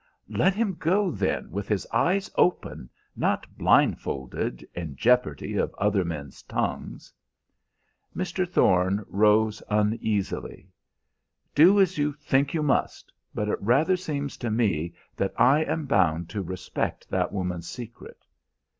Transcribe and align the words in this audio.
"Let 0.31 0.55
him 0.55 0.77
go, 0.79 1.11
then, 1.11 1.51
with 1.51 1.67
his 1.67 1.85
eyes 1.93 2.27
open, 2.35 2.89
not 3.15 3.45
blindfold, 3.55 4.33
in 4.73 4.95
jeopardy 4.95 5.57
of 5.57 5.75
other 5.77 6.03
men's 6.03 6.41
tongues." 6.41 7.13
Mr. 8.15 8.49
Thorne 8.49 9.05
rose 9.07 9.61
uneasily. 9.69 10.71
"Do 11.53 11.79
as 11.79 11.99
you 11.99 12.13
think 12.13 12.55
you 12.55 12.63
must; 12.63 13.13
but 13.35 13.47
it 13.47 13.61
rather 13.61 13.95
seems 13.95 14.37
to 14.37 14.49
me 14.49 14.95
that 15.17 15.33
I 15.39 15.59
am 15.65 15.85
bound 15.85 16.29
to 16.31 16.41
respect 16.41 17.07
that 17.11 17.31
woman's 17.31 17.69
secret." 17.69 18.25